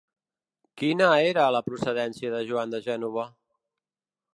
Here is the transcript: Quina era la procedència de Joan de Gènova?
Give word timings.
Quina 0.81 1.11
era 1.27 1.45
la 1.57 1.63
procedència 1.69 2.35
de 2.37 2.43
Joan 2.53 2.77
de 2.77 2.85
Gènova? 2.91 3.29